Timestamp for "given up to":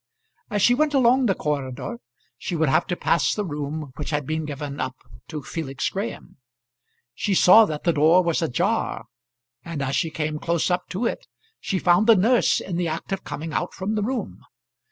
4.45-5.43